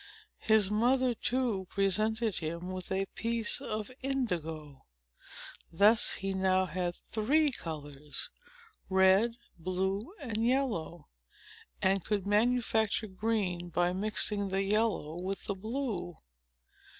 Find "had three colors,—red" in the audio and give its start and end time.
6.65-9.35